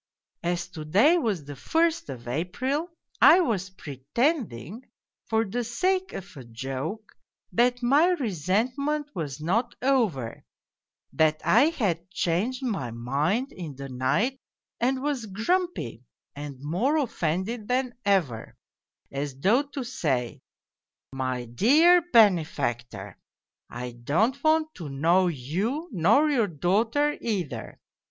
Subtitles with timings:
[0.41, 2.89] As to day was the first of April,
[3.21, 4.83] I was pretending,
[5.27, 7.15] for the sake of a joke,
[7.51, 10.43] that my resentment was not over,
[11.13, 14.39] that I had changed my mind in the night
[14.79, 16.01] and was grumpy,
[16.35, 18.57] and more offended than ever,
[19.11, 20.41] as though to say,'
[21.13, 23.19] My dear benefactor,
[23.69, 27.79] I don't want to know yon nor your daughter either.